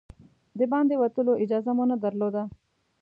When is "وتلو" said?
0.97-1.33